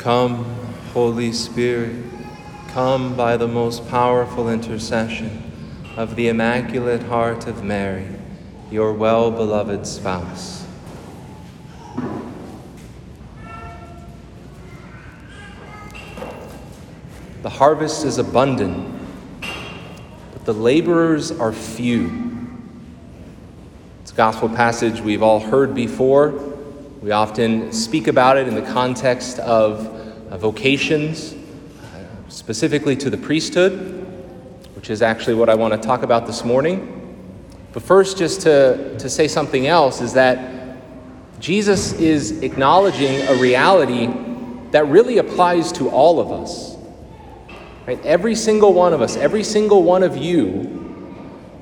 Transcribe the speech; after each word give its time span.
Come, 0.00 0.44
Holy 0.94 1.30
Spirit, 1.30 1.94
come 2.68 3.14
by 3.14 3.36
the 3.36 3.46
most 3.46 3.86
powerful 3.90 4.48
intercession 4.48 5.52
of 5.94 6.16
the 6.16 6.28
Immaculate 6.28 7.02
Heart 7.02 7.46
of 7.46 7.62
Mary, 7.62 8.06
your 8.70 8.94
well 8.94 9.30
beloved 9.30 9.86
spouse. 9.86 10.64
The 17.42 17.50
harvest 17.50 18.06
is 18.06 18.16
abundant, 18.16 18.98
but 20.32 20.46
the 20.46 20.54
laborers 20.54 21.30
are 21.30 21.52
few. 21.52 22.48
It's 24.00 24.12
a 24.12 24.14
gospel 24.14 24.48
passage 24.48 25.02
we've 25.02 25.22
all 25.22 25.40
heard 25.40 25.74
before. 25.74 26.50
We 27.02 27.12
often 27.12 27.72
speak 27.72 28.08
about 28.08 28.36
it 28.36 28.46
in 28.46 28.54
the 28.54 28.72
context 28.72 29.38
of 29.38 29.99
vocations, 30.38 31.34
uh, 31.34 32.28
specifically 32.28 32.96
to 32.96 33.10
the 33.10 33.16
priesthood, 33.16 34.06
which 34.74 34.90
is 34.90 35.02
actually 35.02 35.34
what 35.34 35.48
I 35.48 35.54
want 35.54 35.74
to 35.74 35.80
talk 35.80 36.02
about 36.02 36.26
this 36.26 36.44
morning. 36.44 36.96
But 37.72 37.82
first, 37.82 38.18
just 38.18 38.40
to, 38.42 38.98
to 38.98 39.08
say 39.08 39.28
something 39.28 39.66
else, 39.66 40.00
is 40.00 40.14
that 40.14 40.78
Jesus 41.38 41.92
is 41.94 42.42
acknowledging 42.42 43.22
a 43.28 43.34
reality 43.34 44.08
that 44.72 44.86
really 44.86 45.18
applies 45.18 45.72
to 45.72 45.88
all 45.88 46.20
of 46.20 46.30
us. 46.30 46.76
Right? 47.86 48.04
Every 48.04 48.34
single 48.34 48.72
one 48.72 48.92
of 48.92 49.00
us, 49.02 49.16
every 49.16 49.42
single 49.42 49.82
one 49.82 50.02
of 50.02 50.16
you 50.16 50.76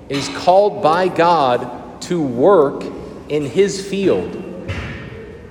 is 0.09 0.29
called 0.31 0.83
by 0.83 1.09
God 1.09 2.03
to 2.03 2.21
work 2.21 2.85
in 3.29 3.45
His 3.47 3.87
field, 3.87 4.33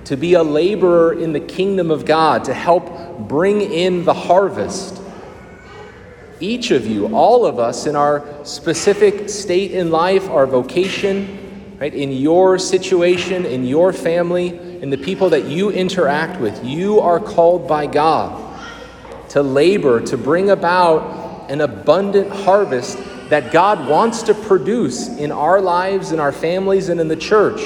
to 0.04 0.16
be 0.16 0.34
a 0.34 0.42
laborer 0.42 1.12
in 1.12 1.32
the 1.32 1.40
kingdom 1.40 1.90
of 1.90 2.04
God, 2.04 2.44
to 2.44 2.54
help 2.54 2.88
bring 3.18 3.60
in 3.60 4.04
the 4.04 4.14
harvest. 4.14 5.00
Each 6.40 6.70
of 6.70 6.86
you, 6.86 7.14
all 7.14 7.44
of 7.44 7.58
us, 7.58 7.86
in 7.86 7.96
our 7.96 8.24
specific 8.44 9.28
state 9.28 9.72
in 9.72 9.90
life, 9.90 10.28
our 10.28 10.46
vocation, 10.46 11.76
right, 11.80 11.92
in 11.92 12.12
your 12.12 12.58
situation, 12.58 13.44
in 13.44 13.64
your 13.64 13.92
family, 13.92 14.56
in 14.80 14.90
the 14.90 14.98
people 14.98 15.30
that 15.30 15.46
you 15.46 15.70
interact 15.70 16.40
with, 16.40 16.64
you 16.64 17.00
are 17.00 17.18
called 17.18 17.66
by 17.66 17.86
God 17.86 18.44
to 19.30 19.42
labor, 19.42 20.00
to 20.00 20.16
bring 20.16 20.50
about 20.50 21.50
an 21.50 21.60
abundant 21.60 22.30
harvest 22.30 22.98
that 23.30 23.52
God 23.52 23.88
wants 23.88 24.22
to 24.24 24.34
produce 24.34 25.08
in 25.08 25.32
our 25.32 25.60
lives, 25.60 26.12
in 26.12 26.20
our 26.20 26.32
families, 26.32 26.88
and 26.88 27.00
in 27.00 27.08
the 27.08 27.16
church. 27.16 27.60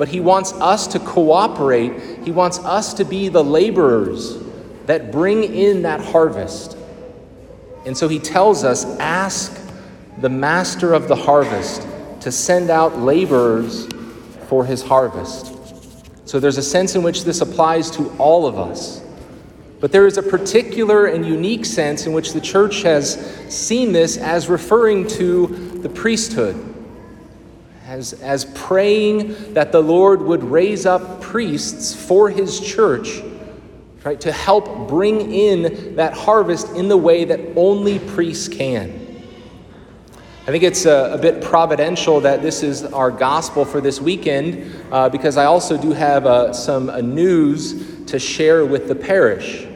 But 0.00 0.08
He 0.08 0.18
wants 0.18 0.54
us 0.54 0.86
to 0.86 0.98
cooperate, 0.98 2.24
He 2.24 2.30
wants 2.30 2.58
us 2.60 2.94
to 2.94 3.04
be 3.04 3.28
the 3.28 3.44
laborers 3.44 4.38
that 4.86 5.12
bring 5.12 5.44
in 5.44 5.82
that 5.82 6.00
harvest. 6.00 6.74
And 7.84 7.94
so 7.94 8.08
He 8.08 8.18
tells 8.18 8.64
us 8.64 8.86
ask 8.98 9.60
the 10.22 10.30
master 10.30 10.94
of 10.94 11.06
the 11.06 11.16
harvest 11.16 11.86
to 12.20 12.32
send 12.32 12.70
out 12.70 12.98
laborers 12.98 13.86
for 14.48 14.64
His 14.64 14.80
harvest. 14.80 15.54
So 16.24 16.40
there's 16.40 16.56
a 16.56 16.62
sense 16.62 16.94
in 16.94 17.02
which 17.02 17.24
this 17.24 17.42
applies 17.42 17.90
to 17.90 18.08
all 18.16 18.46
of 18.46 18.58
us. 18.58 19.02
But 19.80 19.92
there 19.92 20.06
is 20.06 20.16
a 20.16 20.22
particular 20.22 21.08
and 21.08 21.26
unique 21.26 21.66
sense 21.66 22.06
in 22.06 22.14
which 22.14 22.32
the 22.32 22.40
church 22.40 22.80
has 22.84 23.16
seen 23.50 23.92
this 23.92 24.16
as 24.16 24.48
referring 24.48 25.06
to 25.08 25.46
the 25.82 25.90
priesthood, 25.90 26.56
as, 27.90 28.12
as 28.12 28.44
praying 28.54 29.54
that 29.54 29.72
the 29.72 29.82
Lord 29.82 30.22
would 30.22 30.44
raise 30.44 30.86
up 30.86 31.20
priests 31.20 31.92
for 31.92 32.30
his 32.30 32.60
church, 32.60 33.20
right, 34.04 34.20
to 34.20 34.30
help 34.30 34.88
bring 34.88 35.32
in 35.32 35.96
that 35.96 36.12
harvest 36.12 36.68
in 36.76 36.86
the 36.86 36.96
way 36.96 37.24
that 37.24 37.40
only 37.56 37.98
priests 37.98 38.46
can. 38.46 39.24
I 40.46 40.52
think 40.52 40.62
it's 40.62 40.86
a, 40.86 41.14
a, 41.14 41.18
bit 41.18 41.42
providential 41.42 42.20
that 42.20 42.42
this 42.42 42.62
is 42.62 42.84
our 42.84 43.10
gospel 43.10 43.64
for 43.64 43.80
this 43.80 44.00
weekend 44.00 44.72
uh, 44.92 45.08
because 45.08 45.36
I 45.36 45.46
also 45.46 45.76
do 45.76 45.90
have 45.90 46.26
uh, 46.26 46.52
some 46.52 46.90
uh, 46.90 47.00
news 47.00 48.04
to 48.06 48.20
share 48.20 48.64
with 48.64 48.86
the 48.86 48.94
parish. 48.94 49.66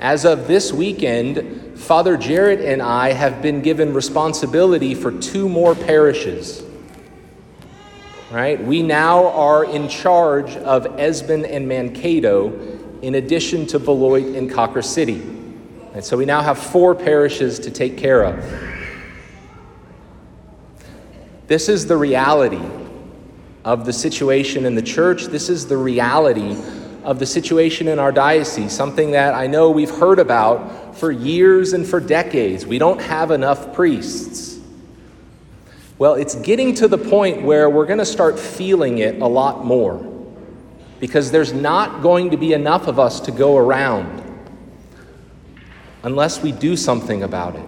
As 0.00 0.24
of 0.24 0.48
this 0.48 0.72
weekend, 0.72 1.78
Father 1.78 2.16
Jarrett 2.16 2.60
and 2.60 2.82
I 2.82 3.12
have 3.12 3.40
been 3.40 3.62
given 3.62 3.94
responsibility 3.94 4.92
for 4.96 5.12
two 5.12 5.48
more 5.48 5.76
parishes. 5.76 6.63
Right? 8.34 8.60
We 8.60 8.82
now 8.82 9.28
are 9.28 9.64
in 9.64 9.88
charge 9.88 10.56
of 10.56 10.86
Esbon 10.96 11.48
and 11.48 11.68
Mankato, 11.68 12.52
in 13.00 13.14
addition 13.14 13.64
to 13.68 13.78
Beloit 13.78 14.24
and 14.34 14.50
Cawker 14.50 14.82
City. 14.82 15.20
And 15.92 16.04
so 16.04 16.16
we 16.16 16.24
now 16.24 16.42
have 16.42 16.58
four 16.58 16.96
parishes 16.96 17.60
to 17.60 17.70
take 17.70 17.96
care 17.96 18.24
of. 18.24 18.44
This 21.46 21.68
is 21.68 21.86
the 21.86 21.96
reality 21.96 22.60
of 23.64 23.86
the 23.86 23.92
situation 23.92 24.66
in 24.66 24.74
the 24.74 24.82
church. 24.82 25.26
This 25.26 25.48
is 25.48 25.68
the 25.68 25.76
reality 25.76 26.56
of 27.04 27.20
the 27.20 27.26
situation 27.26 27.86
in 27.86 28.00
our 28.00 28.10
diocese, 28.10 28.72
something 28.72 29.12
that 29.12 29.34
I 29.34 29.46
know 29.46 29.70
we've 29.70 29.88
heard 29.88 30.18
about 30.18 30.96
for 30.96 31.12
years 31.12 31.72
and 31.72 31.86
for 31.86 32.00
decades. 32.00 32.66
We 32.66 32.78
don't 32.78 33.00
have 33.00 33.30
enough 33.30 33.72
priests. 33.72 34.53
Well, 36.04 36.16
it's 36.16 36.34
getting 36.34 36.74
to 36.74 36.86
the 36.86 36.98
point 36.98 37.40
where 37.40 37.70
we're 37.70 37.86
going 37.86 37.98
to 37.98 38.04
start 38.04 38.38
feeling 38.38 38.98
it 38.98 39.22
a 39.22 39.26
lot 39.26 39.64
more 39.64 40.06
because 41.00 41.30
there's 41.30 41.54
not 41.54 42.02
going 42.02 42.32
to 42.32 42.36
be 42.36 42.52
enough 42.52 42.88
of 42.88 42.98
us 42.98 43.20
to 43.20 43.30
go 43.30 43.56
around 43.56 44.22
unless 46.02 46.42
we 46.42 46.52
do 46.52 46.76
something 46.76 47.22
about 47.22 47.56
it. 47.56 47.64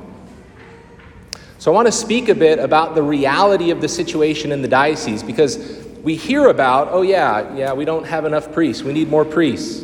So, 1.56 1.72
I 1.72 1.74
want 1.74 1.88
to 1.88 1.92
speak 1.92 2.28
a 2.28 2.34
bit 2.34 2.58
about 2.58 2.94
the 2.94 3.02
reality 3.02 3.70
of 3.70 3.80
the 3.80 3.88
situation 3.88 4.52
in 4.52 4.60
the 4.60 4.68
diocese 4.68 5.22
because 5.22 5.82
we 6.02 6.14
hear 6.14 6.48
about, 6.48 6.88
oh, 6.90 7.00
yeah, 7.00 7.54
yeah, 7.54 7.72
we 7.72 7.86
don't 7.86 8.04
have 8.04 8.26
enough 8.26 8.52
priests. 8.52 8.82
We 8.82 8.92
need 8.92 9.08
more 9.08 9.24
priests. 9.24 9.82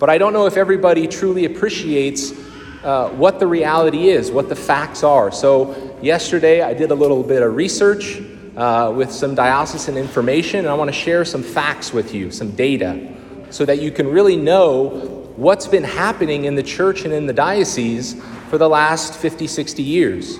But 0.00 0.10
I 0.10 0.18
don't 0.18 0.32
know 0.32 0.46
if 0.46 0.56
everybody 0.56 1.06
truly 1.06 1.44
appreciates 1.44 2.32
uh, 2.84 3.08
what 3.10 3.38
the 3.38 3.46
reality 3.46 4.08
is, 4.08 4.30
what 4.30 4.48
the 4.48 4.56
facts 4.56 5.02
are. 5.02 5.30
So, 5.30 5.96
yesterday 6.02 6.62
I 6.62 6.74
did 6.74 6.90
a 6.90 6.94
little 6.94 7.22
bit 7.22 7.42
of 7.42 7.54
research 7.54 8.20
uh, 8.56 8.92
with 8.94 9.10
some 9.10 9.34
diocesan 9.34 9.96
information, 9.96 10.60
and 10.60 10.68
I 10.68 10.74
want 10.74 10.88
to 10.88 10.96
share 10.96 11.24
some 11.24 11.42
facts 11.42 11.92
with 11.92 12.14
you, 12.14 12.30
some 12.30 12.50
data, 12.50 13.14
so 13.50 13.64
that 13.64 13.80
you 13.80 13.90
can 13.90 14.08
really 14.08 14.36
know 14.36 14.88
what's 15.36 15.66
been 15.66 15.84
happening 15.84 16.44
in 16.44 16.54
the 16.54 16.62
church 16.62 17.04
and 17.04 17.12
in 17.12 17.26
the 17.26 17.32
diocese 17.32 18.20
for 18.50 18.58
the 18.58 18.68
last 18.68 19.14
50, 19.14 19.46
60 19.46 19.82
years. 19.82 20.38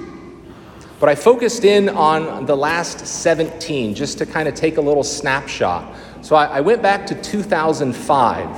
But 1.00 1.08
I 1.08 1.14
focused 1.14 1.64
in 1.64 1.88
on 1.88 2.46
the 2.46 2.56
last 2.56 3.06
17 3.06 3.94
just 3.94 4.18
to 4.18 4.26
kind 4.26 4.48
of 4.48 4.54
take 4.54 4.76
a 4.76 4.80
little 4.80 5.02
snapshot. 5.02 5.96
So 6.20 6.36
I, 6.36 6.44
I 6.58 6.60
went 6.60 6.82
back 6.82 7.06
to 7.08 7.20
2005, 7.20 8.48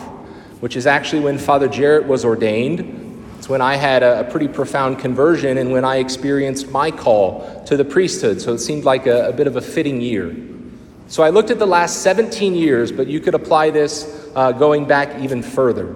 which 0.60 0.76
is 0.76 0.86
actually 0.86 1.22
when 1.22 1.38
Father 1.38 1.68
Jarrett 1.68 2.06
was 2.06 2.24
ordained. 2.24 3.03
It's 3.44 3.48
when 3.50 3.60
I 3.60 3.76
had 3.76 4.02
a, 4.02 4.24
pretty 4.24 4.48
profound 4.48 5.00
conversion 5.00 5.58
and 5.58 5.70
when 5.70 5.84
I 5.84 5.96
experienced 5.96 6.70
my 6.70 6.90
call 6.90 7.62
to 7.66 7.76
the 7.76 7.84
priesthood. 7.84 8.40
So 8.40 8.54
it 8.54 8.58
seemed 8.58 8.84
like 8.84 9.06
a, 9.06 9.28
a 9.28 9.32
bit 9.34 9.46
of 9.46 9.56
a 9.56 9.60
fitting 9.60 10.00
year. 10.00 10.34
So 11.08 11.22
I 11.22 11.28
looked 11.28 11.50
at 11.50 11.58
the 11.58 11.66
last 11.66 12.00
17 12.02 12.54
years, 12.54 12.90
but 12.90 13.06
you 13.06 13.20
could 13.20 13.34
apply 13.34 13.68
this 13.68 14.30
uh, 14.34 14.52
going 14.52 14.86
back 14.86 15.20
even 15.20 15.42
further. 15.42 15.94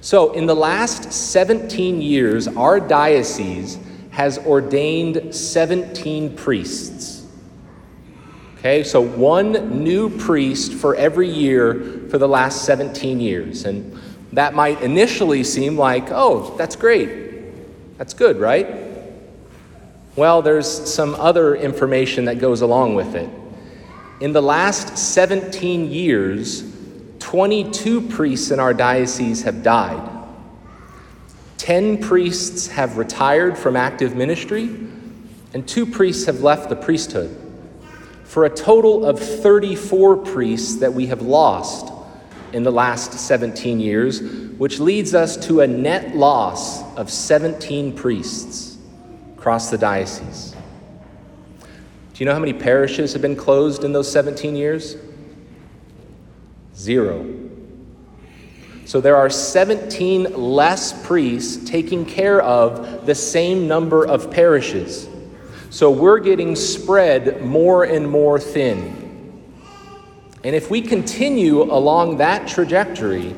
So 0.00 0.32
in 0.32 0.46
the 0.46 0.56
last 0.56 1.12
17 1.12 2.00
years, 2.00 2.48
our 2.48 2.80
diocese 2.80 3.78
has 4.08 4.38
ordained 4.46 5.34
17 5.34 6.36
priests. 6.36 7.26
Okay, 8.56 8.82
so 8.82 9.02
one 9.02 9.84
new 9.84 10.08
priest 10.08 10.72
for 10.72 10.94
every 10.94 11.28
year 11.28 12.08
for 12.08 12.16
the 12.16 12.26
last 12.26 12.64
17 12.64 13.20
years. 13.20 13.66
And 13.66 13.92
that 14.32 14.54
might 14.54 14.82
initially 14.82 15.42
seem 15.44 15.76
like, 15.76 16.08
oh, 16.10 16.54
that's 16.56 16.76
great. 16.76 17.96
That's 17.98 18.14
good, 18.14 18.38
right? 18.38 18.66
Well, 20.16 20.42
there's 20.42 20.68
some 20.92 21.14
other 21.14 21.54
information 21.54 22.26
that 22.26 22.38
goes 22.38 22.60
along 22.60 22.94
with 22.94 23.14
it. 23.14 23.30
In 24.20 24.32
the 24.32 24.42
last 24.42 24.98
17 24.98 25.90
years, 25.90 26.64
22 27.20 28.08
priests 28.08 28.50
in 28.50 28.60
our 28.60 28.74
diocese 28.74 29.42
have 29.42 29.62
died. 29.62 30.16
Ten 31.56 31.98
priests 31.98 32.68
have 32.68 32.96
retired 32.96 33.56
from 33.56 33.76
active 33.76 34.16
ministry, 34.16 34.64
and 35.54 35.66
two 35.66 35.86
priests 35.86 36.26
have 36.26 36.40
left 36.40 36.68
the 36.68 36.76
priesthood, 36.76 37.36
for 38.24 38.44
a 38.44 38.50
total 38.50 39.04
of 39.04 39.18
34 39.18 40.16
priests 40.18 40.76
that 40.76 40.92
we 40.92 41.06
have 41.06 41.22
lost 41.22 41.92
in 42.52 42.62
the 42.62 42.72
last 42.72 43.12
17 43.12 43.80
years, 43.80 44.20
which 44.58 44.80
leads 44.80 45.14
us 45.14 45.36
to 45.46 45.60
a 45.60 45.66
net 45.66 46.16
loss 46.16 46.82
of 46.96 47.10
17 47.10 47.94
priests 47.94 48.78
across 49.36 49.70
the 49.70 49.78
diocese. 49.78 50.54
Do 51.62 52.24
you 52.24 52.26
know 52.26 52.32
how 52.32 52.40
many 52.40 52.52
parishes 52.52 53.12
have 53.12 53.22
been 53.22 53.36
closed 53.36 53.84
in 53.84 53.92
those 53.92 54.10
17 54.10 54.56
years? 54.56 54.96
Zero. 56.74 57.24
So 58.84 59.00
there 59.00 59.16
are 59.16 59.28
17 59.28 60.34
less 60.34 61.06
priests 61.06 61.68
taking 61.68 62.04
care 62.04 62.40
of 62.40 63.06
the 63.06 63.14
same 63.14 63.68
number 63.68 64.06
of 64.06 64.30
parishes. 64.30 65.08
So 65.70 65.90
we're 65.90 66.18
getting 66.18 66.56
spread 66.56 67.44
more 67.44 67.84
and 67.84 68.08
more 68.08 68.40
thin. 68.40 68.97
And 70.48 70.56
if 70.56 70.70
we 70.70 70.80
continue 70.80 71.60
along 71.62 72.16
that 72.16 72.48
trajectory, 72.48 73.34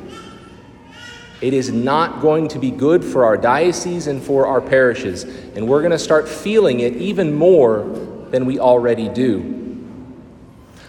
it 1.40 1.52
is 1.52 1.72
not 1.72 2.20
going 2.20 2.46
to 2.46 2.60
be 2.60 2.70
good 2.70 3.04
for 3.04 3.24
our 3.24 3.36
diocese 3.36 4.06
and 4.06 4.22
for 4.22 4.46
our 4.46 4.60
parishes. 4.60 5.24
And 5.24 5.66
we're 5.66 5.80
going 5.80 5.90
to 5.90 5.98
start 5.98 6.28
feeling 6.28 6.78
it 6.78 6.94
even 6.94 7.34
more 7.34 7.82
than 8.30 8.46
we 8.46 8.60
already 8.60 9.08
do. 9.08 9.84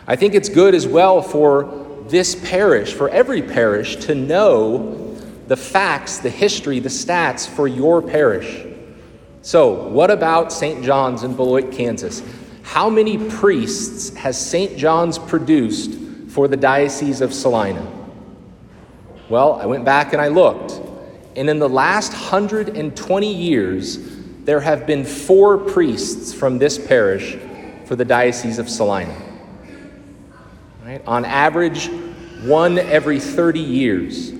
I 0.05 0.15
think 0.15 0.35
it's 0.35 0.47
good 0.47 0.75
as 0.75 0.85
well 0.85 1.23
for 1.23 2.03
this 2.07 2.35
parish, 2.35 2.93
for 2.93 3.09
every 3.09 3.41
parish, 3.41 3.95
to 4.05 4.13
know 4.13 5.15
the 5.47 5.57
facts, 5.57 6.19
the 6.19 6.29
history, 6.29 6.79
the 6.79 6.89
stats 6.89 7.49
for 7.49 7.67
your 7.67 7.99
parish. 7.99 8.63
So, 9.41 9.87
what 9.87 10.11
about 10.11 10.53
St. 10.53 10.83
John's 10.83 11.23
in 11.23 11.35
Beloit, 11.35 11.71
Kansas? 11.71 12.21
How 12.61 12.91
many 12.91 13.17
priests 13.17 14.15
has 14.17 14.39
St. 14.39 14.77
John's 14.77 15.17
produced 15.17 16.00
for 16.31 16.47
the 16.47 16.57
Diocese 16.57 17.21
of 17.21 17.33
Salina? 17.33 17.85
Well, 19.29 19.53
I 19.53 19.65
went 19.65 19.85
back 19.85 20.13
and 20.13 20.21
I 20.21 20.29
looked, 20.29 20.79
and 21.35 21.49
in 21.49 21.59
the 21.59 21.69
last 21.69 22.13
120 22.13 23.33
years, 23.33 23.99
there 24.45 24.59
have 24.59 24.87
been 24.87 25.05
four 25.05 25.57
priests 25.57 26.33
from 26.33 26.57
this 26.57 26.77
parish 26.77 27.37
for 27.85 27.95
the 27.95 28.05
Diocese 28.05 28.59
of 28.59 28.69
Salina. 28.69 29.15
Right? 30.85 31.01
On 31.05 31.25
average, 31.25 31.89
one 32.43 32.79
every 32.79 33.19
30 33.19 33.59
years. 33.59 34.31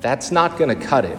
That's 0.00 0.30
not 0.30 0.58
going 0.58 0.78
to 0.78 0.86
cut 0.86 1.04
it. 1.04 1.18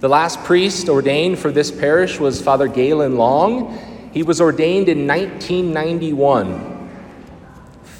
The 0.00 0.08
last 0.08 0.44
priest 0.44 0.88
ordained 0.88 1.38
for 1.38 1.50
this 1.50 1.70
parish 1.70 2.20
was 2.20 2.40
Father 2.40 2.68
Galen 2.68 3.16
Long. 3.16 4.10
He 4.12 4.22
was 4.22 4.40
ordained 4.40 4.88
in 4.88 5.06
1991, 5.06 6.69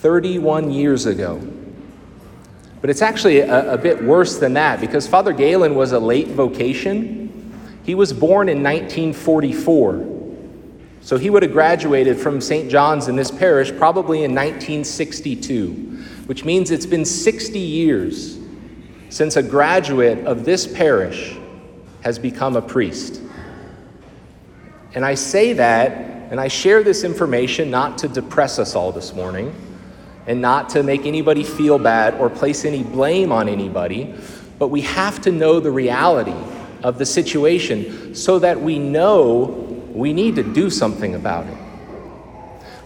31 0.01 0.71
years 0.71 1.05
ago. 1.05 1.39
But 2.81 2.89
it's 2.89 3.03
actually 3.03 3.41
a, 3.41 3.75
a, 3.75 3.79
bit 3.79 4.03
worse 4.03 4.39
than 4.39 4.55
that 4.55 4.81
because 4.81 5.07
Father 5.07 5.35
Galen 5.35 5.75
was 5.75 5.93
a 5.93 5.99
late 5.99 6.29
vocation. 6.29 7.53
He 7.85 7.95
was 7.95 8.11
born 8.11 8.49
in 8.49 8.63
1944. 8.63 10.07
So 11.03 11.19
he 11.19 11.29
would 11.29 11.43
have 11.43 11.53
graduated 11.53 12.19
from 12.19 12.41
St. 12.41 12.71
John's 12.71 13.09
in 13.09 13.17
this 13.17 13.31
parish 13.31 13.77
probably 13.77 14.25
in 14.25 14.35
1962, 14.35 15.73
which 16.25 16.47
means 16.47 16.71
it's 16.71 16.87
been 16.87 17.05
60 17.05 17.59
years 17.59 18.39
since 19.11 19.37
a 19.37 19.43
graduate 19.43 20.25
of 20.27 20.47
this 20.47 20.67
parish 20.67 21.37
has 22.01 22.19
become 22.19 22.57
a 22.57 22.63
priest. 22.63 23.21
And 24.95 25.05
I 25.05 25.15
say 25.15 25.53
that, 25.55 25.93
and 26.31 26.41
I 26.41 26.49
share 26.49 26.83
this 26.83 27.05
information 27.05 27.71
not 27.71 27.99
to 27.99 28.09
depress 28.09 28.59
us 28.59 28.75
all 28.75 28.93
this 28.93 29.15
morning, 29.15 29.55
and 30.31 30.41
not 30.41 30.69
to 30.69 30.85
make 30.85 31.07
anybody 31.07 31.43
feel 31.43 31.77
bad 31.77 32.15
or 32.15 32.31
place 32.31 32.65
any 32.65 32.85
blame 32.85 33.33
on 33.33 33.49
anybody, 33.49 34.15
but 34.61 34.69
we 34.69 34.81
have 34.83 35.21
to 35.21 35.33
know 35.33 35.59
the 35.59 35.73
reality 35.73 36.37
of 36.85 36.99
the 36.99 37.05
situation 37.05 38.15
so 38.15 38.39
that 38.39 38.61
we 38.61 38.79
know 38.79 39.43
we 39.93 40.13
need 40.13 40.37
to 40.37 40.45
do 40.45 40.71
something 40.71 41.17
about 41.17 41.49
it. 41.49 41.59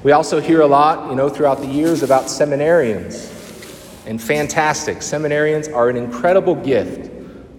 We 0.02 0.12
also 0.12 0.41
hear 0.41 0.62
a 0.62 0.67
lot, 0.67 1.11
you 1.11 1.17
know, 1.17 1.29
throughout 1.29 1.58
the 1.58 1.67
years 1.67 2.02
about 2.02 2.25
seminarians. 2.25 3.31
And 4.06 4.19
fantastic. 4.19 4.99
Seminarians 5.00 5.70
are 5.70 5.91
an 5.91 5.99
incredible 5.99 6.55
gift. 6.55 7.12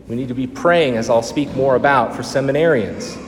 We 0.07 0.15
need 0.15 0.29
to 0.29 0.33
be 0.33 0.47
praying, 0.47 0.97
as 0.97 1.11
I'll 1.11 1.21
speak 1.21 1.53
more 1.55 1.75
about, 1.75 2.15
for 2.15 2.23
seminarians. 2.23 3.21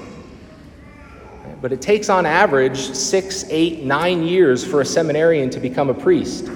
But 1.61 1.71
it 1.71 1.81
takes, 1.81 2.09
on 2.09 2.25
average, 2.25 2.77
six, 2.77 3.45
eight, 3.49 3.83
nine 3.83 4.23
years 4.23 4.65
for 4.65 4.81
a 4.81 4.85
seminarian 4.85 5.49
to 5.51 5.59
become 5.59 5.89
a 5.89 5.93
priest. 5.93 6.49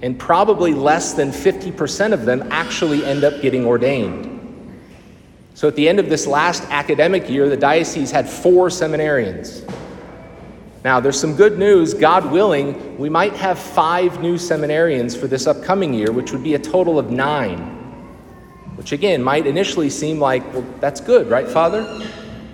And 0.00 0.18
probably 0.18 0.72
less 0.72 1.12
than 1.12 1.30
50% 1.30 2.12
of 2.12 2.24
them 2.24 2.48
actually 2.50 3.04
end 3.04 3.24
up 3.24 3.40
getting 3.42 3.66
ordained. 3.66 4.34
So 5.54 5.66
at 5.66 5.74
the 5.74 5.88
end 5.88 5.98
of 5.98 6.08
this 6.08 6.26
last 6.26 6.62
academic 6.70 7.28
year, 7.28 7.48
the 7.48 7.56
diocese 7.56 8.10
had 8.10 8.28
four 8.28 8.68
seminarians. 8.68 9.68
Now, 10.84 11.00
there's 11.00 11.20
some 11.20 11.34
good 11.34 11.58
news. 11.58 11.92
God 11.92 12.30
willing, 12.30 12.96
we 12.96 13.08
might 13.08 13.34
have 13.34 13.58
five 13.58 14.22
new 14.22 14.36
seminarians 14.36 15.18
for 15.18 15.26
this 15.26 15.48
upcoming 15.48 15.92
year, 15.92 16.12
which 16.12 16.30
would 16.32 16.44
be 16.44 16.54
a 16.54 16.58
total 16.58 16.98
of 16.98 17.10
nine. 17.10 17.58
Which, 18.76 18.92
again, 18.92 19.22
might 19.22 19.48
initially 19.48 19.90
seem 19.90 20.20
like, 20.20 20.44
well, 20.54 20.64
that's 20.78 21.00
good, 21.00 21.28
right, 21.28 21.48
Father? 21.48 22.08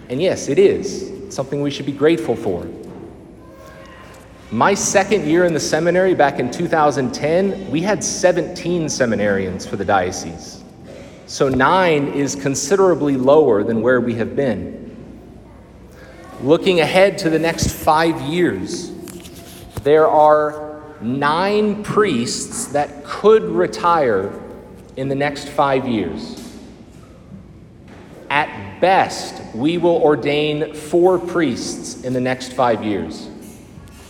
And 0.08 0.22
yes, 0.22 0.48
it 0.48 0.58
is. 0.58 1.13
Something 1.30 1.62
we 1.62 1.70
should 1.70 1.86
be 1.86 1.92
grateful 1.92 2.36
for. 2.36 2.66
My 4.50 4.74
second 4.74 5.26
year 5.26 5.46
in 5.46 5.52
the 5.52 5.60
seminary 5.60 6.14
back 6.14 6.38
in 6.38 6.50
2010, 6.50 7.70
we 7.70 7.80
had 7.80 8.04
17 8.04 8.84
seminarians 8.86 9.66
for 9.66 9.76
the 9.76 9.84
diocese. 9.84 10.62
So 11.26 11.48
nine 11.48 12.08
is 12.08 12.36
considerably 12.36 13.16
lower 13.16 13.64
than 13.64 13.80
where 13.80 14.00
we 14.00 14.14
have 14.14 14.36
been. 14.36 14.84
Looking 16.42 16.80
ahead 16.80 17.18
to 17.18 17.30
the 17.30 17.38
next 17.38 17.72
five 17.72 18.20
years, 18.20 18.92
there 19.82 20.06
are 20.06 20.82
nine 21.00 21.82
priests 21.82 22.66
that 22.66 23.04
could 23.04 23.42
retire 23.44 24.32
in 24.96 25.08
the 25.08 25.14
next 25.14 25.48
five 25.48 25.88
years. 25.88 26.43
Best, 28.84 29.40
we 29.54 29.78
will 29.78 29.96
ordain 29.96 30.74
four 30.74 31.18
priests 31.18 32.04
in 32.04 32.12
the 32.12 32.20
next 32.20 32.52
five 32.52 32.84
years. 32.84 33.30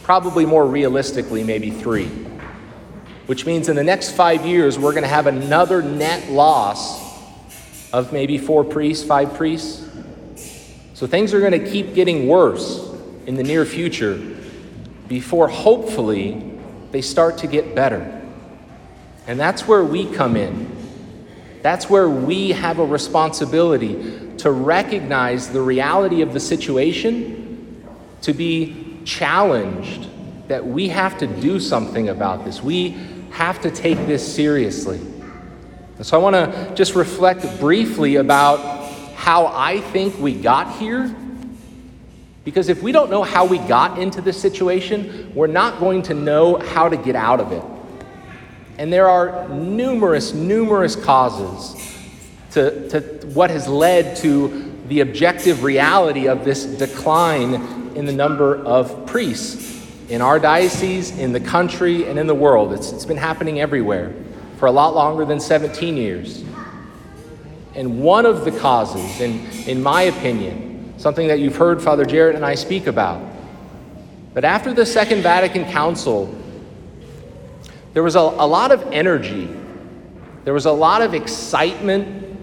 Probably 0.02 0.44
more 0.44 0.66
realistically, 0.66 1.44
maybe 1.44 1.70
three. 1.70 2.08
Which 3.26 3.46
means 3.46 3.68
in 3.68 3.76
the 3.76 3.84
next 3.84 4.16
five 4.16 4.44
years, 4.44 4.76
we're 4.76 4.90
going 4.90 5.04
to 5.04 5.08
have 5.08 5.28
another 5.28 5.80
net 5.80 6.28
loss 6.28 7.00
of 7.92 8.12
maybe 8.12 8.36
four 8.36 8.64
priests, 8.64 9.06
five 9.06 9.34
priests. 9.34 9.88
So 10.94 11.06
things 11.06 11.32
are 11.34 11.38
going 11.38 11.52
to 11.52 11.70
keep 11.70 11.94
getting 11.94 12.26
worse 12.26 12.84
in 13.26 13.36
the 13.36 13.44
near 13.44 13.64
future 13.64 14.20
before 15.06 15.46
hopefully 15.46 16.58
they 16.90 17.00
start 17.00 17.38
to 17.38 17.46
get 17.46 17.76
better. 17.76 18.22
And 19.28 19.38
that's 19.38 19.68
where 19.68 19.84
we 19.84 20.12
come 20.12 20.34
in. 20.34 20.73
That's 21.64 21.88
where 21.88 22.10
we 22.10 22.50
have 22.50 22.78
a 22.78 22.84
responsibility 22.84 24.34
to 24.36 24.50
recognize 24.50 25.48
the 25.48 25.62
reality 25.62 26.20
of 26.20 26.34
the 26.34 26.40
situation, 26.40 27.82
to 28.20 28.34
be 28.34 28.98
challenged 29.06 30.10
that 30.48 30.66
we 30.66 30.88
have 30.88 31.16
to 31.20 31.26
do 31.26 31.58
something 31.58 32.10
about 32.10 32.44
this. 32.44 32.62
We 32.62 32.90
have 33.30 33.62
to 33.62 33.70
take 33.70 33.96
this 34.06 34.34
seriously. 34.34 34.98
And 35.96 36.04
so 36.04 36.20
I 36.20 36.22
want 36.22 36.36
to 36.36 36.74
just 36.74 36.94
reflect 36.94 37.46
briefly 37.58 38.16
about 38.16 38.58
how 39.14 39.46
I 39.46 39.80
think 39.80 40.18
we 40.18 40.34
got 40.34 40.76
here. 40.76 41.16
Because 42.44 42.68
if 42.68 42.82
we 42.82 42.92
don't 42.92 43.10
know 43.10 43.22
how 43.22 43.46
we 43.46 43.56
got 43.56 43.98
into 43.98 44.20
this 44.20 44.38
situation, 44.38 45.32
we're 45.34 45.46
not 45.46 45.80
going 45.80 46.02
to 46.02 46.12
know 46.12 46.58
how 46.58 46.90
to 46.90 46.98
get 46.98 47.16
out 47.16 47.40
of 47.40 47.52
it. 47.52 47.64
And 48.78 48.92
there 48.92 49.08
are 49.08 49.48
numerous, 49.48 50.32
numerous 50.32 50.96
causes 50.96 51.96
to, 52.52 52.88
to 52.90 53.26
what 53.28 53.50
has 53.50 53.68
led 53.68 54.16
to 54.18 54.72
the 54.88 55.00
objective 55.00 55.62
reality 55.62 56.28
of 56.28 56.44
this 56.44 56.64
decline 56.64 57.54
in 57.96 58.04
the 58.04 58.12
number 58.12 58.56
of 58.64 59.06
priests 59.06 59.74
in 60.08 60.20
our 60.20 60.38
diocese, 60.38 61.16
in 61.18 61.32
the 61.32 61.40
country, 61.40 62.06
and 62.06 62.18
in 62.18 62.26
the 62.26 62.34
world. 62.34 62.72
It's, 62.72 62.92
it's 62.92 63.06
been 63.06 63.16
happening 63.16 63.60
everywhere 63.60 64.12
for 64.58 64.66
a 64.66 64.70
lot 64.70 64.94
longer 64.94 65.24
than 65.24 65.40
17 65.40 65.96
years. 65.96 66.44
And 67.74 68.02
one 68.02 68.26
of 68.26 68.44
the 68.44 68.52
causes, 68.52 69.20
in, 69.20 69.44
in 69.66 69.82
my 69.82 70.02
opinion, 70.02 70.94
something 70.98 71.26
that 71.28 71.40
you've 71.40 71.56
heard 71.56 71.82
Father 71.82 72.04
Jarrett 72.04 72.36
and 72.36 72.44
I 72.44 72.54
speak 72.54 72.86
about, 72.86 73.22
but 74.32 74.44
after 74.44 74.72
the 74.72 74.84
Second 74.84 75.22
Vatican 75.22 75.64
Council, 75.70 76.26
there 77.94 78.02
was 78.02 78.16
a, 78.16 78.20
a 78.20 78.46
lot 78.46 78.72
of 78.72 78.82
energy, 78.92 79.48
there 80.44 80.52
was 80.52 80.66
a 80.66 80.72
lot 80.72 81.00
of 81.00 81.14
excitement, 81.14 82.36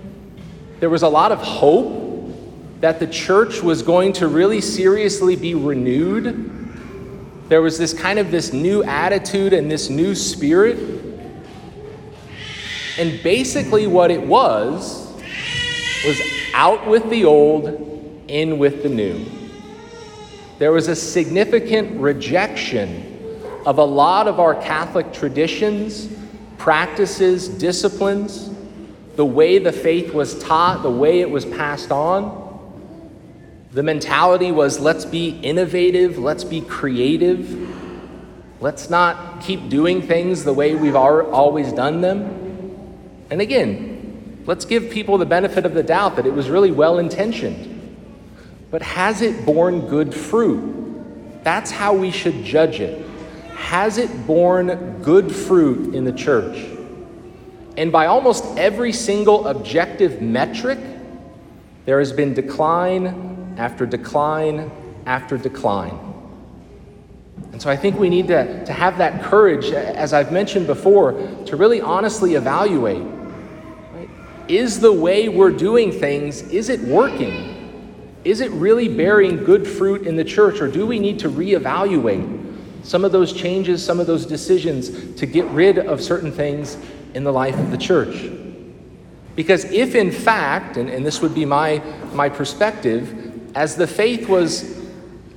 there 0.79 0.89
was 0.89 1.03
a 1.03 1.09
lot 1.09 1.31
of 1.31 1.39
hope 1.39 2.01
that 2.79 2.99
the 2.99 3.05
church 3.05 3.61
was 3.61 3.83
going 3.83 4.13
to 4.13 4.27
really 4.27 4.61
seriously 4.61 5.35
be 5.35 5.53
renewed. 5.53 6.49
There 7.49 7.61
was 7.61 7.77
this 7.77 7.93
kind 7.93 8.17
of 8.17 8.31
this 8.31 8.53
new 8.53 8.81
attitude 8.83 9.53
and 9.53 9.69
this 9.69 9.89
new 9.89 10.15
spirit. 10.15 10.79
And 12.97 13.21
basically, 13.21 13.87
what 13.87 14.09
it 14.09 14.21
was 14.21 15.13
was 16.05 16.19
out 16.53 16.87
with 16.87 17.09
the 17.09 17.25
old, 17.25 18.23
in 18.27 18.57
with 18.57 18.83
the 18.83 18.89
new. 18.89 19.25
There 20.59 20.71
was 20.71 20.87
a 20.87 20.95
significant 20.95 21.99
rejection 21.99 23.10
of 23.65 23.77
a 23.77 23.83
lot 23.83 24.27
of 24.27 24.39
our 24.39 24.55
Catholic 24.55 25.13
traditions, 25.13 26.09
practices, 26.57 27.47
disciplines, 27.47 28.49
the 29.15 29.25
way 29.25 29.59
the 29.59 29.71
faith 29.71 30.13
was 30.13 30.41
taught, 30.41 30.83
the 30.83 30.89
way 30.89 31.21
it 31.21 31.29
was 31.29 31.45
passed 31.45 31.91
on. 31.91 32.39
The 33.71 33.83
mentality 33.83 34.51
was 34.51 34.79
let's 34.79 35.05
be 35.05 35.39
innovative, 35.39 36.17
let's 36.17 36.43
be 36.43 36.61
creative, 36.61 37.69
let's 38.59 38.89
not 38.89 39.41
keep 39.41 39.69
doing 39.69 40.01
things 40.01 40.43
the 40.43 40.53
way 40.53 40.75
we've 40.75 40.95
always 40.95 41.71
done 41.71 42.01
them. 42.01 42.37
And 43.29 43.41
again, 43.41 44.43
let's 44.45 44.65
give 44.65 44.89
people 44.89 45.17
the 45.17 45.25
benefit 45.25 45.65
of 45.65 45.73
the 45.73 45.83
doubt 45.83 46.17
that 46.17 46.25
it 46.25 46.33
was 46.33 46.49
really 46.49 46.71
well 46.71 46.99
intentioned. 46.99 47.67
But 48.69 48.81
has 48.81 49.21
it 49.21 49.45
borne 49.45 49.87
good 49.87 50.13
fruit? 50.13 51.43
That's 51.43 51.71
how 51.71 51.93
we 51.93 52.11
should 52.11 52.43
judge 52.43 52.79
it. 52.79 53.05
Has 53.61 53.97
it 53.97 54.27
borne 54.27 55.01
good 55.01 55.33
fruit 55.33 55.95
in 55.95 56.03
the 56.03 56.11
church? 56.11 56.67
And 57.77 57.89
by 57.89 58.07
almost 58.07 58.43
every 58.57 58.91
single 58.91 59.47
objective 59.47 60.21
metric, 60.21 60.77
there 61.85 61.99
has 61.99 62.11
been 62.11 62.33
decline 62.33 63.55
after 63.57 63.85
decline 63.85 64.69
after 65.05 65.37
decline. 65.37 65.97
And 67.53 67.61
so 67.61 67.69
I 67.69 67.77
think 67.77 67.97
we 67.97 68.09
need 68.09 68.27
to, 68.27 68.65
to 68.65 68.73
have 68.73 68.97
that 68.97 69.23
courage, 69.23 69.71
as 69.71 70.11
I've 70.11 70.33
mentioned 70.33 70.67
before, 70.67 71.13
to 71.45 71.55
really 71.55 71.79
honestly 71.79 72.35
evaluate. 72.35 73.03
Right? 73.93 74.09
Is 74.49 74.81
the 74.81 74.91
way 74.91 75.29
we're 75.29 75.51
doing 75.51 75.93
things, 75.93 76.41
is 76.41 76.67
it 76.67 76.81
working? 76.81 77.47
Is 78.25 78.41
it 78.41 78.51
really 78.51 78.89
bearing 78.89 79.43
good 79.45 79.65
fruit 79.65 80.05
in 80.05 80.17
the 80.17 80.25
church, 80.25 80.59
or 80.59 80.67
do 80.67 80.85
we 80.85 80.99
need 80.99 81.19
to 81.19 81.29
reevaluate 81.29 82.40
some 82.83 83.05
of 83.05 83.11
those 83.11 83.33
changes, 83.33 83.83
some 83.83 83.99
of 83.99 84.07
those 84.07 84.25
decisions 84.25 85.15
to 85.19 85.25
get 85.25 85.45
rid 85.47 85.77
of 85.77 86.01
certain 86.01 86.31
things 86.31 86.77
in 87.13 87.23
the 87.23 87.31
life 87.31 87.57
of 87.57 87.71
the 87.71 87.77
church? 87.77 88.31
Because 89.35 89.65
if 89.65 89.95
in 89.95 90.11
fact, 90.11 90.77
and, 90.77 90.89
and 90.89 91.05
this 91.05 91.21
would 91.21 91.33
be 91.33 91.45
my, 91.45 91.81
my 92.13 92.29
perspective, 92.29 93.55
as 93.55 93.75
the 93.75 93.87
faith 93.87 94.27
was, 94.27 94.81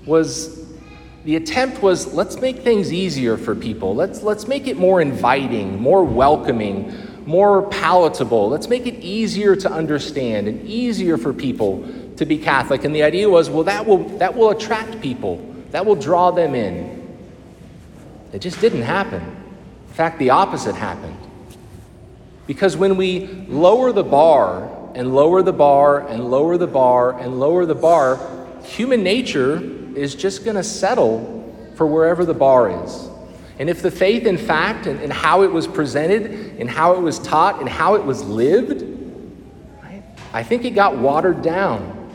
was 0.05 0.65
the 1.25 1.37
attempt 1.37 1.83
was 1.83 2.13
let's 2.13 2.37
make 2.37 2.59
things 2.61 2.93
easier 2.93 3.37
for 3.37 3.55
people. 3.55 3.95
Let's, 3.95 4.23
let's 4.23 4.47
make 4.47 4.67
it 4.67 4.77
more 4.77 5.01
inviting, 5.01 5.81
more 5.81 6.05
welcoming, 6.05 6.93
more 7.25 7.63
palatable. 7.63 8.51
Let's 8.51 8.69
make 8.69 8.87
it 8.87 8.97
easier 8.97 9.57
to 9.57 9.71
understand 9.71 10.49
and 10.49 10.67
easier 10.69 11.17
for 11.17 11.33
people 11.33 11.89
to 12.17 12.27
be 12.27 12.39
Catholic. 12.39 12.85
And 12.85 12.95
the 12.95 13.03
idea 13.03 13.29
was, 13.29 13.49
well, 13.49 13.65
that 13.65 13.87
will, 13.87 14.07
that 14.19 14.37
will 14.37 14.51
attract 14.51 15.01
people, 15.01 15.37
that 15.71 15.87
will 15.87 15.97
draw 15.97 16.31
them 16.31 16.55
in. 16.55 16.94
It 18.35 18.43
just 18.43 18.61
didn't 18.61 18.83
happen. 18.83 19.23
In 19.23 19.95
fact, 19.95 20.19
the 20.19 20.31
opposite 20.31 20.75
happened. 20.75 21.17
Because 22.49 22.77
when 22.77 22.97
we 22.97 23.27
lower 23.49 23.93
the 23.93 24.03
bar 24.03 24.69
and 24.97 25.15
lower 25.15 25.41
the 25.41 25.53
bar 25.53 26.09
and 26.09 26.29
lower 26.33 26.59
the 26.59 26.67
bar 26.67 27.17
and 27.17 27.39
lower 27.39 27.65
the 27.65 27.77
bar, 27.77 28.19
human 28.65 29.05
nature 29.05 29.63
is 29.97 30.17
just 30.17 30.45
going 30.45 30.57
to 30.57 30.65
settle 30.65 31.41
for 31.77 31.87
wherever 31.87 32.25
the 32.25 32.35
bar 32.35 32.85
is. 32.85 33.09
And 33.61 33.71
if 33.71 33.83
the 33.83 33.91
faith, 33.91 34.27
in 34.27 34.37
fact, 34.37 34.87
and, 34.87 35.01
and 35.01 35.13
how 35.13 35.43
it 35.43 35.53
was 35.53 35.69
presented, 35.69 36.59
and 36.59 36.69
how 36.69 36.95
it 36.95 37.01
was 37.01 37.21
taught, 37.21 37.61
and 37.61 37.69
how 37.69 37.95
it 37.95 38.05
was 38.05 38.25
lived, 38.25 38.83
right, 39.81 40.03
I 40.33 40.43
think 40.43 40.65
it 40.65 40.71
got 40.71 40.99
watered 40.99 41.41
down. 41.41 42.11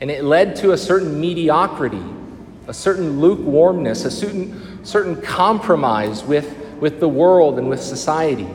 And 0.00 0.10
it 0.10 0.24
led 0.24 0.56
to 0.56 0.72
a 0.72 0.76
certain 0.76 1.20
mediocrity, 1.20 2.02
a 2.66 2.74
certain 2.74 3.20
lukewarmness, 3.20 4.04
a 4.04 4.10
certain, 4.10 4.73
certain 4.84 5.20
compromise 5.20 6.22
with, 6.22 6.56
with 6.78 7.00
the 7.00 7.08
world 7.08 7.58
and 7.58 7.68
with 7.68 7.82
society. 7.82 8.46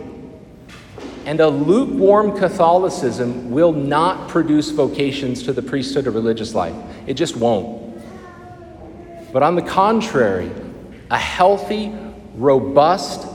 And 1.25 1.39
a 1.41 1.47
lukewarm 1.49 2.37
Catholicism 2.37 3.51
will 3.51 3.73
not 3.73 4.29
produce 4.29 4.69
vocations 4.69 5.43
to 5.43 5.53
the 5.53 5.61
priesthood 5.61 6.07
or 6.07 6.11
religious 6.11 6.55
life. 6.55 6.75
It 7.07 7.15
just 7.15 7.35
won't. 7.35 7.99
But 9.33 9.43
on 9.43 9.55
the 9.55 9.61
contrary, 9.61 10.49
a 11.11 11.17
healthy, 11.17 11.93
robust, 12.35 13.27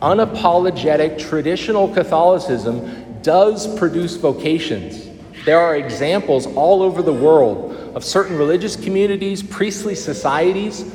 unapologetic, 0.00 1.18
traditional 1.18 1.92
Catholicism 1.92 3.20
does 3.22 3.74
produce 3.78 4.16
vocations. 4.16 5.08
There 5.44 5.58
are 5.58 5.76
examples 5.76 6.46
all 6.46 6.82
over 6.82 7.02
the 7.02 7.12
world 7.12 7.72
of 7.94 8.04
certain 8.04 8.36
religious 8.36 8.76
communities, 8.76 9.42
priestly 9.42 9.94
societies 9.94 10.90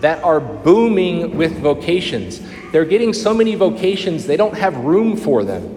that 0.00 0.22
are 0.24 0.40
booming 0.40 1.36
with 1.36 1.58
vocations. 1.60 2.40
They're 2.72 2.84
getting 2.84 3.12
so 3.12 3.34
many 3.34 3.54
vocations, 3.54 4.26
they 4.26 4.36
don't 4.36 4.56
have 4.56 4.76
room 4.76 5.16
for 5.16 5.44
them. 5.44 5.76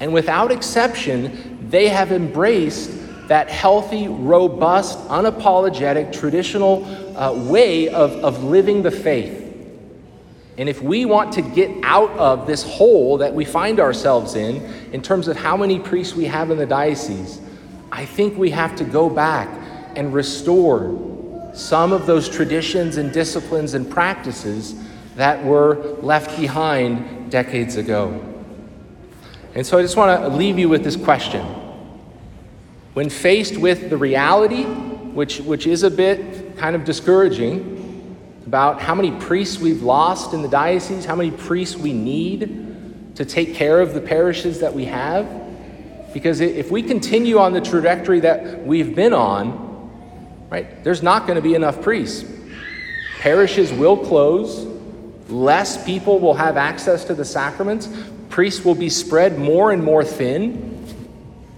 And 0.00 0.12
without 0.12 0.52
exception, 0.52 1.68
they 1.70 1.88
have 1.88 2.12
embraced 2.12 2.90
that 3.28 3.50
healthy, 3.50 4.08
robust, 4.08 4.98
unapologetic, 5.08 6.12
traditional 6.12 6.84
uh, 7.16 7.32
way 7.32 7.88
of, 7.88 8.12
of 8.24 8.44
living 8.44 8.82
the 8.82 8.90
faith. 8.90 9.44
And 10.56 10.68
if 10.68 10.82
we 10.82 11.04
want 11.04 11.32
to 11.34 11.42
get 11.42 11.70
out 11.84 12.10
of 12.12 12.46
this 12.46 12.64
hole 12.64 13.18
that 13.18 13.32
we 13.32 13.44
find 13.44 13.78
ourselves 13.78 14.34
in, 14.34 14.56
in 14.92 15.02
terms 15.02 15.28
of 15.28 15.36
how 15.36 15.56
many 15.56 15.78
priests 15.78 16.14
we 16.14 16.24
have 16.24 16.50
in 16.50 16.58
the 16.58 16.66
diocese, 16.66 17.40
I 17.92 18.04
think 18.04 18.36
we 18.36 18.50
have 18.50 18.74
to 18.76 18.84
go 18.84 19.08
back 19.08 19.48
and 19.94 20.12
restore 20.12 21.17
some 21.58 21.92
of 21.92 22.06
those 22.06 22.28
traditions 22.28 22.98
and 22.98 23.12
disciplines 23.12 23.74
and 23.74 23.90
practices 23.90 24.76
that 25.16 25.44
were 25.44 25.74
left 26.00 26.38
behind 26.38 27.30
decades 27.30 27.76
ago. 27.76 28.24
And 29.54 29.66
so 29.66 29.76
I 29.76 29.82
just 29.82 29.96
want 29.96 30.22
to 30.22 30.28
leave 30.28 30.56
you 30.56 30.68
with 30.68 30.84
this 30.84 30.94
question. 30.94 31.44
When 32.94 33.10
faced 33.10 33.56
with 33.56 33.90
the 33.90 33.96
reality, 33.96 34.64
which, 34.64 35.40
which 35.40 35.66
is 35.66 35.82
a 35.82 35.90
bit 35.90 36.56
kind 36.56 36.76
of 36.76 36.84
discouraging, 36.84 37.74
about 38.46 38.80
how 38.80 38.94
many 38.94 39.10
priests 39.10 39.58
we've 39.58 39.82
lost 39.82 40.32
in 40.32 40.42
the 40.42 40.48
diocese, 40.48 41.04
how 41.04 41.16
many 41.16 41.32
priests 41.32 41.76
we 41.76 41.92
need 41.92 43.16
to 43.16 43.24
take 43.24 43.54
care 43.54 43.80
of 43.80 43.94
the 43.94 44.00
parishes 44.00 44.60
that 44.60 44.72
we 44.72 44.84
have. 44.84 45.28
Because 46.14 46.40
if 46.40 46.70
we 46.70 46.82
continue 46.82 47.38
on 47.38 47.52
the 47.52 47.60
trajectory 47.60 48.20
that 48.20 48.64
we've 48.64 48.94
been 48.94 49.12
on, 49.12 49.67
right, 50.50 50.82
there's 50.84 51.02
not 51.02 51.26
going 51.26 51.36
to 51.36 51.42
be 51.42 51.54
enough 51.54 51.82
priests. 51.82 52.24
Parishes 53.18 53.72
will 53.72 53.96
close, 53.96 54.64
less 55.28 55.84
people 55.84 56.20
will 56.20 56.34
have 56.34 56.56
access 56.56 57.04
to 57.06 57.14
the 57.14 57.24
sacraments, 57.24 57.88
priests 58.28 58.64
will 58.64 58.74
be 58.74 58.88
spread 58.88 59.38
more 59.38 59.72
and 59.72 59.82
more 59.82 60.04
thin, 60.04 60.52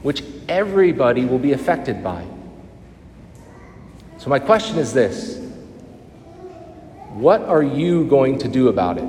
which 0.02 0.22
everybody 0.48 1.24
will 1.24 1.38
be 1.38 1.52
affected 1.52 2.02
by. 2.02 2.24
So, 4.18 4.28
my 4.28 4.38
question 4.38 4.78
is 4.78 4.92
this 4.92 5.38
What 7.14 7.42
are 7.42 7.62
you 7.62 8.06
going 8.06 8.38
to 8.38 8.48
do 8.48 8.68
about 8.68 8.98
it? 8.98 9.04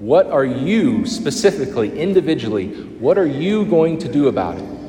What 0.00 0.28
are 0.28 0.46
you 0.46 1.04
specifically, 1.04 1.98
individually, 1.98 2.68
what 2.98 3.18
are 3.18 3.26
you 3.26 3.66
going 3.66 3.98
to 3.98 4.10
do 4.10 4.28
about 4.28 4.56
it? 4.56 4.79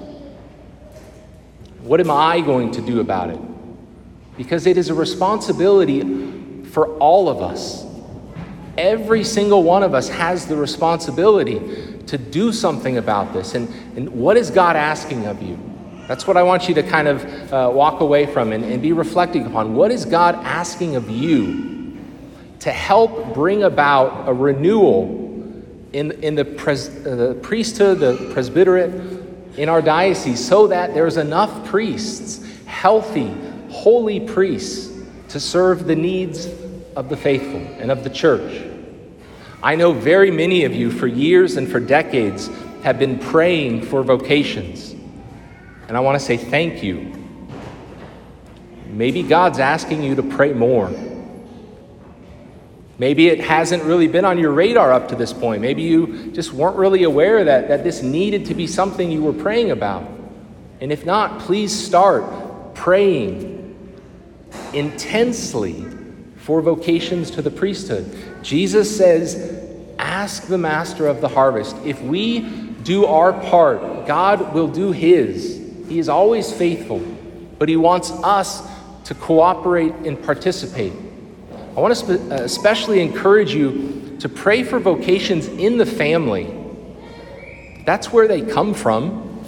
What 1.83 1.99
am 1.99 2.11
I 2.11 2.41
going 2.41 2.71
to 2.71 2.81
do 2.81 2.99
about 2.99 3.29
it? 3.29 3.39
Because 4.37 4.67
it 4.67 4.77
is 4.77 4.89
a 4.89 4.93
responsibility 4.93 6.63
for 6.65 6.97
all 6.97 7.27
of 7.27 7.41
us. 7.41 7.85
Every 8.77 9.23
single 9.23 9.63
one 9.63 9.83
of 9.83 9.93
us 9.93 10.07
has 10.09 10.45
the 10.45 10.55
responsibility 10.55 11.59
to 12.07 12.17
do 12.17 12.51
something 12.53 12.97
about 12.97 13.33
this. 13.33 13.55
And, 13.55 13.67
and 13.97 14.09
what 14.09 14.37
is 14.37 14.49
God 14.49 14.75
asking 14.75 15.25
of 15.25 15.41
you? 15.41 15.59
That's 16.07 16.27
what 16.27 16.37
I 16.37 16.43
want 16.43 16.67
you 16.67 16.75
to 16.75 16.83
kind 16.83 17.07
of 17.07 17.53
uh, 17.53 17.71
walk 17.73 18.01
away 18.01 18.25
from 18.25 18.51
and, 18.51 18.63
and 18.63 18.81
be 18.81 18.91
reflecting 18.91 19.45
upon. 19.45 19.75
What 19.75 19.91
is 19.91 20.05
God 20.05 20.35
asking 20.35 20.95
of 20.95 21.09
you 21.09 21.97
to 22.59 22.71
help 22.71 23.33
bring 23.33 23.63
about 23.63 24.27
a 24.29 24.33
renewal 24.33 25.19
in, 25.93 26.11
in 26.23 26.35
the, 26.35 26.45
pres, 26.45 26.89
uh, 26.89 27.15
the 27.15 27.33
priesthood, 27.41 27.99
the 27.99 28.29
presbyterate 28.33 29.30
in 29.57 29.69
our 29.69 29.81
diocese, 29.81 30.45
so 30.45 30.67
that 30.67 30.93
there's 30.93 31.17
enough 31.17 31.65
priests, 31.65 32.45
healthy, 32.65 33.35
holy 33.69 34.19
priests, 34.19 34.91
to 35.29 35.39
serve 35.39 35.87
the 35.87 35.95
needs 35.95 36.47
of 36.95 37.09
the 37.09 37.17
faithful 37.17 37.61
and 37.79 37.91
of 37.91 38.03
the 38.03 38.09
church? 38.09 38.63
I 39.63 39.75
know 39.75 39.93
very 39.93 40.31
many 40.31 40.63
of 40.65 40.73
you 40.73 40.89
for 40.89 41.07
years 41.07 41.57
and 41.57 41.69
for 41.69 41.79
decades 41.79 42.49
have 42.83 42.97
been 42.97 43.19
praying 43.19 43.83
for 43.83 44.01
vocations. 44.01 44.91
And 45.87 45.95
I 45.95 45.99
want 45.99 46.19
to 46.19 46.25
say 46.25 46.37
thank 46.37 46.81
you. 46.81 47.13
Maybe 48.87 49.23
God's 49.23 49.59
asking 49.59 50.03
you 50.03 50.15
to 50.15 50.23
pray 50.23 50.53
more. 50.53 50.89
Maybe 53.01 53.29
it 53.29 53.39
hasn't 53.39 53.81
really 53.81 54.07
been 54.07 54.25
on 54.25 54.37
your 54.37 54.51
radar 54.51 54.93
up 54.93 55.07
to 55.07 55.15
this 55.15 55.33
point. 55.33 55.59
Maybe 55.59 55.81
you 55.81 56.31
just 56.33 56.53
weren't 56.53 56.75
really 56.75 57.01
aware 57.01 57.43
that, 57.43 57.67
that 57.69 57.83
this 57.83 58.03
needed 58.03 58.45
to 58.45 58.53
be 58.53 58.67
something 58.67 59.11
you 59.11 59.23
were 59.23 59.33
praying 59.33 59.71
about. 59.71 60.07
And 60.79 60.91
if 60.91 61.03
not, 61.03 61.39
please 61.39 61.73
start 61.73 62.75
praying 62.75 63.57
intensely 64.73 65.83
for 66.35 66.61
vocations 66.61 67.31
to 67.31 67.41
the 67.41 67.49
priesthood. 67.49 68.15
Jesus 68.43 68.95
says, 68.95 69.67
Ask 69.97 70.45
the 70.45 70.59
master 70.59 71.07
of 71.07 71.21
the 71.21 71.27
harvest. 71.27 71.75
If 71.83 71.99
we 72.03 72.41
do 72.83 73.07
our 73.07 73.33
part, 73.33 74.05
God 74.05 74.53
will 74.53 74.67
do 74.67 74.91
his. 74.91 75.59
He 75.87 75.97
is 75.97 76.07
always 76.07 76.53
faithful, 76.53 76.99
but 77.57 77.67
he 77.67 77.77
wants 77.77 78.11
us 78.11 78.61
to 79.05 79.15
cooperate 79.15 79.93
and 80.05 80.21
participate. 80.21 80.93
I 81.75 81.79
want 81.79 81.95
to 81.95 82.13
uh, 82.13 82.43
especially 82.43 82.99
encourage 82.99 83.53
you 83.53 84.17
to 84.19 84.27
pray 84.27 84.63
for 84.63 84.77
vocations 84.77 85.47
in 85.47 85.77
the 85.77 85.85
family. 85.85 86.53
That's 87.85 88.11
where 88.11 88.27
they 88.27 88.41
come 88.41 88.73
from. 88.73 89.41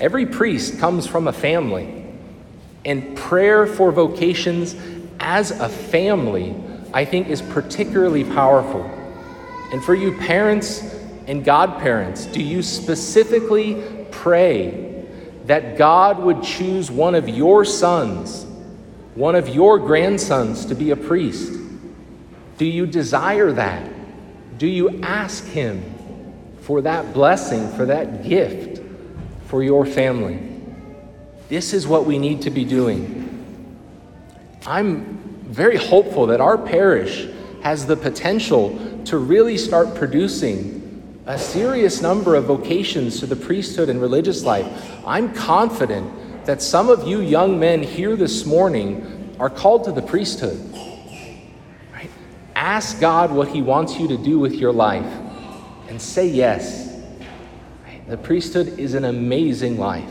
Every 0.00 0.26
priest 0.26 0.80
comes 0.80 1.06
from 1.06 1.28
a 1.28 1.32
family. 1.32 2.04
And 2.84 3.16
prayer 3.16 3.68
for 3.68 3.92
vocations 3.92 4.74
as 5.20 5.52
a 5.52 5.68
family, 5.68 6.56
I 6.92 7.04
think, 7.04 7.28
is 7.28 7.40
particularly 7.40 8.24
powerful. 8.24 8.82
And 9.72 9.84
for 9.84 9.94
you 9.94 10.16
parents 10.16 10.82
and 11.28 11.44
godparents, 11.44 12.26
do 12.26 12.42
you 12.42 12.62
specifically 12.62 14.06
pray 14.10 15.06
that 15.44 15.78
God 15.78 16.18
would 16.18 16.42
choose 16.42 16.90
one 16.90 17.14
of 17.14 17.28
your 17.28 17.64
sons, 17.64 18.44
one 19.14 19.36
of 19.36 19.48
your 19.48 19.78
grandsons, 19.78 20.66
to 20.66 20.74
be 20.74 20.90
a 20.90 20.96
priest? 20.96 21.59
Do 22.60 22.66
you 22.66 22.84
desire 22.84 23.52
that? 23.52 23.88
Do 24.58 24.66
you 24.66 25.00
ask 25.02 25.46
Him 25.46 25.82
for 26.60 26.82
that 26.82 27.14
blessing, 27.14 27.66
for 27.70 27.86
that 27.86 28.22
gift 28.22 28.82
for 29.46 29.62
your 29.64 29.86
family? 29.86 30.46
This 31.48 31.72
is 31.72 31.86
what 31.86 32.04
we 32.04 32.18
need 32.18 32.42
to 32.42 32.50
be 32.50 32.66
doing. 32.66 33.78
I'm 34.66 35.16
very 35.46 35.78
hopeful 35.78 36.26
that 36.26 36.42
our 36.42 36.58
parish 36.58 37.28
has 37.62 37.86
the 37.86 37.96
potential 37.96 38.78
to 39.06 39.16
really 39.16 39.56
start 39.56 39.94
producing 39.94 41.22
a 41.24 41.38
serious 41.38 42.02
number 42.02 42.34
of 42.34 42.44
vocations 42.44 43.20
to 43.20 43.26
the 43.26 43.36
priesthood 43.36 43.88
and 43.88 44.02
religious 44.02 44.44
life. 44.44 44.66
I'm 45.06 45.32
confident 45.32 46.44
that 46.44 46.60
some 46.60 46.90
of 46.90 47.08
you 47.08 47.22
young 47.22 47.58
men 47.58 47.82
here 47.82 48.16
this 48.16 48.44
morning 48.44 49.34
are 49.40 49.48
called 49.48 49.84
to 49.84 49.92
the 49.92 50.02
priesthood. 50.02 50.69
Ask 52.60 53.00
God 53.00 53.32
what 53.32 53.48
He 53.48 53.62
wants 53.62 53.98
you 53.98 54.06
to 54.08 54.18
do 54.18 54.38
with 54.38 54.52
your 54.52 54.70
life 54.70 55.10
and 55.88 56.00
say 56.00 56.28
yes. 56.28 56.94
The 58.06 58.18
priesthood 58.18 58.78
is 58.78 58.92
an 58.92 59.06
amazing 59.06 59.78
life. 59.78 60.10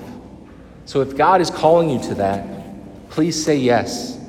So 0.86 1.01
if 1.01 1.15
God 1.15 1.41
is 1.41 1.51
calling 1.51 1.91
you 1.91 2.00
to 2.10 2.15
that, 2.15 2.48
please 3.12 3.46
say 3.46 3.56
yes. 3.56 4.20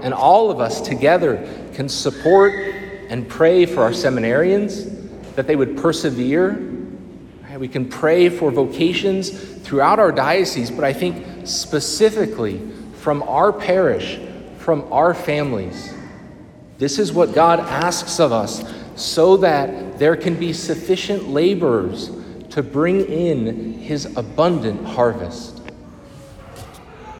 And 0.00 0.14
all 0.14 0.50
of 0.50 0.58
us 0.58 0.80
together 0.80 1.46
can 1.74 1.90
support 1.90 2.54
and 3.10 3.28
pray 3.28 3.66
for 3.66 3.82
our 3.82 3.90
seminarians 3.90 5.34
that 5.34 5.46
they 5.46 5.54
would 5.54 5.76
persevere. 5.76 6.54
We 7.58 7.68
can 7.68 7.90
pray 7.90 8.30
for 8.30 8.50
vocations 8.50 9.28
throughout 9.60 9.98
our 9.98 10.12
diocese, 10.12 10.70
but 10.70 10.84
I 10.84 10.94
think 10.94 11.46
specifically 11.46 12.58
from 12.94 13.22
our 13.24 13.52
parish, 13.52 14.18
from 14.60 14.90
our 14.90 15.12
families. 15.12 15.92
This 16.78 16.98
is 16.98 17.12
what 17.12 17.34
God 17.34 17.60
asks 17.60 18.20
of 18.20 18.32
us 18.32 18.64
so 18.96 19.36
that 19.38 19.98
there 19.98 20.16
can 20.16 20.34
be 20.34 20.52
sufficient 20.52 21.28
laborers 21.28 22.10
to 22.50 22.62
bring 22.62 23.04
in 23.06 23.74
his 23.74 24.16
abundant 24.16 24.84
harvest. 24.84 25.55